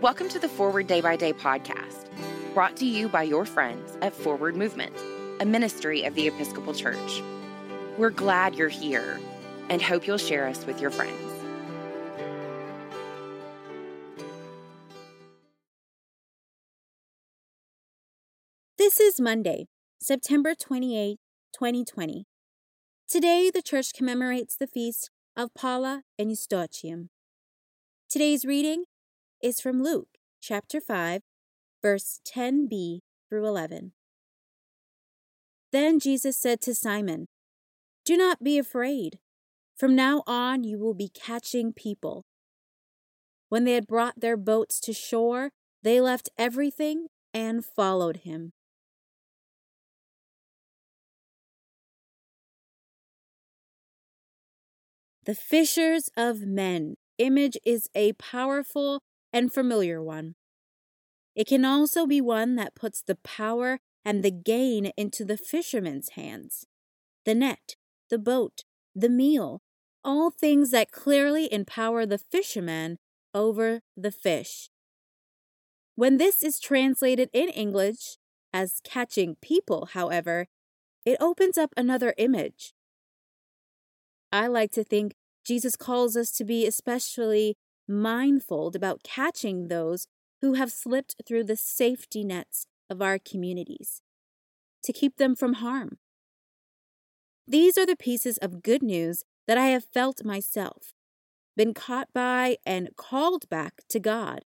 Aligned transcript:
Welcome 0.00 0.28
to 0.30 0.38
the 0.38 0.48
Forward 0.48 0.86
Day 0.86 1.00
by 1.00 1.16
Day 1.16 1.32
podcast, 1.32 2.06
brought 2.54 2.76
to 2.78 2.86
you 2.86 3.08
by 3.08 3.24
your 3.24 3.44
friends 3.44 3.98
at 4.00 4.14
Forward 4.14 4.56
Movement, 4.56 4.94
a 5.40 5.44
ministry 5.44 6.04
of 6.04 6.14
the 6.14 6.26
Episcopal 6.26 6.72
Church. 6.72 7.22
We're 7.98 8.10
glad 8.10 8.54
you're 8.54 8.68
here 8.68 9.20
and 9.68 9.82
hope 9.82 10.06
you'll 10.06 10.16
share 10.18 10.46
us 10.46 10.64
with 10.64 10.80
your 10.80 10.90
friends. 10.90 11.20
This 18.78 18.98
is 18.98 19.20
Monday, 19.20 19.68
September 20.00 20.54
28, 20.54 21.18
2020. 21.52 22.26
Today, 23.06 23.50
the 23.52 23.60
church 23.60 23.92
commemorates 23.92 24.56
the 24.56 24.66
feast 24.66 25.10
of 25.36 25.52
Paula 25.54 26.02
and 26.18 26.30
Eustochium. 26.30 27.08
Today's 28.10 28.44
reading 28.44 28.86
is 29.40 29.60
from 29.60 29.84
Luke 29.84 30.18
chapter 30.40 30.80
5, 30.80 31.22
verse 31.80 32.18
10b 32.26 33.02
through 33.28 33.46
11. 33.46 33.92
Then 35.70 36.00
Jesus 36.00 36.36
said 36.36 36.60
to 36.62 36.74
Simon, 36.74 37.28
Do 38.04 38.16
not 38.16 38.42
be 38.42 38.58
afraid. 38.58 39.20
From 39.76 39.94
now 39.94 40.24
on, 40.26 40.64
you 40.64 40.76
will 40.76 40.92
be 40.92 41.08
catching 41.08 41.72
people. 41.72 42.24
When 43.48 43.62
they 43.62 43.74
had 43.74 43.86
brought 43.86 44.18
their 44.18 44.36
boats 44.36 44.80
to 44.80 44.92
shore, 44.92 45.50
they 45.84 46.00
left 46.00 46.30
everything 46.36 47.06
and 47.32 47.64
followed 47.64 48.22
him. 48.24 48.54
The 55.26 55.36
fishers 55.36 56.10
of 56.16 56.40
men 56.40 56.96
image 57.20 57.56
is 57.64 57.88
a 57.94 58.14
powerful 58.14 59.02
and 59.32 59.52
familiar 59.52 60.02
one. 60.02 60.34
It 61.36 61.46
can 61.46 61.64
also 61.64 62.06
be 62.06 62.20
one 62.20 62.56
that 62.56 62.74
puts 62.74 63.02
the 63.02 63.14
power 63.16 63.78
and 64.04 64.22
the 64.22 64.30
gain 64.30 64.92
into 64.96 65.24
the 65.24 65.36
fisherman's 65.36 66.10
hands. 66.10 66.66
The 67.24 67.34
net, 67.34 67.76
the 68.08 68.18
boat, 68.18 68.64
the 68.94 69.08
meal, 69.08 69.62
all 70.02 70.30
things 70.30 70.70
that 70.70 70.90
clearly 70.90 71.52
empower 71.52 72.06
the 72.06 72.18
fisherman 72.18 72.98
over 73.34 73.82
the 73.96 74.10
fish. 74.10 74.70
When 75.94 76.16
this 76.16 76.42
is 76.42 76.58
translated 76.58 77.28
in 77.32 77.50
English 77.50 78.16
as 78.52 78.80
catching 78.82 79.36
people, 79.42 79.90
however, 79.92 80.48
it 81.04 81.18
opens 81.20 81.58
up 81.58 81.72
another 81.76 82.14
image. 82.16 82.74
I 84.32 84.46
like 84.46 84.72
to 84.72 84.84
think 84.84 85.14
Jesus 85.50 85.74
calls 85.74 86.16
us 86.16 86.30
to 86.30 86.44
be 86.44 86.64
especially 86.64 87.56
mindful 87.88 88.68
about 88.68 89.02
catching 89.02 89.66
those 89.66 90.06
who 90.40 90.52
have 90.52 90.70
slipped 90.70 91.16
through 91.26 91.42
the 91.42 91.56
safety 91.56 92.22
nets 92.22 92.68
of 92.88 93.02
our 93.02 93.18
communities, 93.18 94.00
to 94.84 94.92
keep 94.92 95.16
them 95.16 95.34
from 95.34 95.54
harm. 95.54 95.98
These 97.48 97.76
are 97.76 97.84
the 97.84 97.96
pieces 97.96 98.38
of 98.38 98.62
good 98.62 98.80
news 98.80 99.24
that 99.48 99.58
I 99.58 99.66
have 99.66 99.82
felt 99.82 100.24
myself, 100.24 100.92
been 101.56 101.74
caught 101.74 102.12
by, 102.14 102.58
and 102.64 102.90
called 102.96 103.48
back 103.48 103.82
to 103.88 103.98
God. 103.98 104.44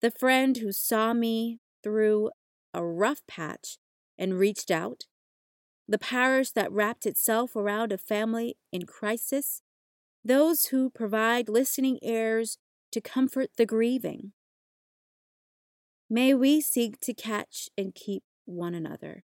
The 0.00 0.10
friend 0.10 0.56
who 0.56 0.72
saw 0.72 1.12
me 1.12 1.58
through 1.84 2.30
a 2.72 2.82
rough 2.82 3.20
patch 3.28 3.76
and 4.16 4.38
reached 4.38 4.70
out, 4.70 5.04
the 5.86 5.98
parish 5.98 6.52
that 6.52 6.72
wrapped 6.72 7.04
itself 7.04 7.54
around 7.54 7.92
a 7.92 7.98
family 7.98 8.56
in 8.72 8.86
crisis, 8.86 9.60
those 10.26 10.66
who 10.66 10.90
provide 10.90 11.48
listening 11.48 11.98
ears 12.02 12.58
to 12.90 13.00
comfort 13.00 13.50
the 13.56 13.66
grieving. 13.66 14.32
May 16.10 16.34
we 16.34 16.60
seek 16.60 17.00
to 17.00 17.14
catch 17.14 17.68
and 17.76 17.94
keep 17.94 18.22
one 18.44 18.74
another. 18.74 19.24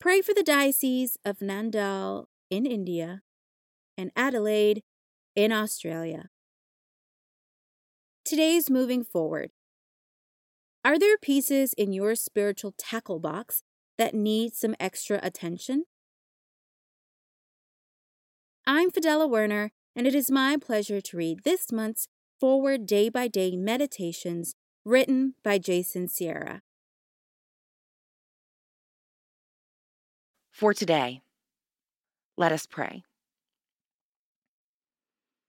Pray 0.00 0.20
for 0.20 0.34
the 0.34 0.42
Diocese 0.42 1.16
of 1.24 1.38
Nandyal 1.38 2.26
in 2.48 2.66
India 2.66 3.22
and 3.96 4.10
Adelaide 4.16 4.82
in 5.36 5.52
Australia. 5.52 6.30
Today's 8.24 8.70
moving 8.70 9.04
forward. 9.04 9.50
Are 10.84 10.98
there 10.98 11.18
pieces 11.18 11.72
in 11.74 11.92
your 11.92 12.14
spiritual 12.14 12.74
tackle 12.78 13.20
box 13.20 13.62
that 13.98 14.14
need 14.14 14.54
some 14.54 14.74
extra 14.80 15.20
attention? 15.22 15.84
I'm 18.72 18.92
Fidela 18.92 19.28
Werner, 19.28 19.72
and 19.96 20.06
it 20.06 20.14
is 20.14 20.30
my 20.30 20.56
pleasure 20.56 21.00
to 21.00 21.16
read 21.16 21.42
this 21.42 21.72
month's 21.72 22.06
Forward 22.38 22.86
Day 22.86 23.08
by 23.08 23.26
Day 23.26 23.56
Meditations 23.56 24.54
written 24.84 25.34
by 25.42 25.58
Jason 25.58 26.06
Sierra. 26.06 26.62
For 30.52 30.72
today, 30.72 31.20
let 32.36 32.52
us 32.52 32.64
pray. 32.66 33.02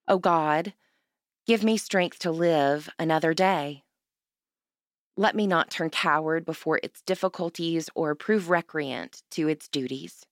O 0.07 0.17
God, 0.17 0.73
give 1.45 1.63
me 1.63 1.77
strength 1.77 2.17
to 2.21 2.31
live 2.31 2.89
another 2.97 3.35
day. 3.35 3.83
Let 5.15 5.35
me 5.35 5.45
not 5.45 5.69
turn 5.69 5.91
coward 5.91 6.43
before 6.43 6.79
its 6.81 7.03
difficulties 7.03 7.87
or 7.93 8.15
prove 8.15 8.49
recreant 8.49 9.21
to 9.29 9.47
its 9.47 9.67
duties. 9.67 10.25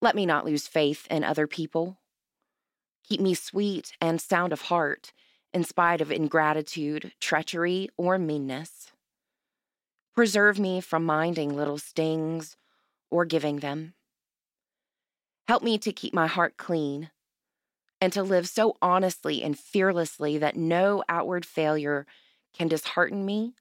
Let 0.00 0.14
me 0.14 0.26
not 0.26 0.44
lose 0.44 0.68
faith 0.68 1.06
in 1.10 1.24
other 1.24 1.46
people. 1.46 1.98
Keep 3.08 3.20
me 3.20 3.34
sweet 3.34 3.92
and 4.00 4.20
sound 4.20 4.52
of 4.52 4.62
heart 4.62 5.12
in 5.52 5.64
spite 5.64 6.00
of 6.00 6.12
ingratitude, 6.12 7.12
treachery, 7.20 7.88
or 7.96 8.18
meanness. 8.18 8.92
Preserve 10.14 10.58
me 10.58 10.80
from 10.80 11.04
minding 11.04 11.56
little 11.56 11.78
stings 11.78 12.56
or 13.10 13.24
giving 13.24 13.60
them. 13.60 13.94
Help 15.46 15.62
me 15.62 15.78
to 15.78 15.92
keep 15.92 16.12
my 16.12 16.26
heart 16.26 16.56
clean 16.58 17.10
and 18.00 18.12
to 18.12 18.22
live 18.22 18.48
so 18.48 18.76
honestly 18.82 19.42
and 19.42 19.58
fearlessly 19.58 20.38
that 20.38 20.56
no 20.56 21.02
outward 21.08 21.46
failure 21.46 22.06
can 22.52 22.68
dishearten 22.68 23.24
me 23.24 23.54